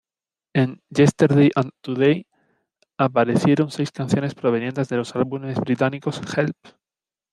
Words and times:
En 0.55 0.81
"Yesterday 0.89 1.51
and 1.55 1.69
Today" 1.81 2.25
aparecieron 2.97 3.69
seis 3.69 3.91
canciones 3.91 4.33
provenientes 4.33 4.89
de 4.89 4.97
los 4.97 5.15
álbumes 5.15 5.59
británicos 5.59 6.21
"Help! 6.35 6.57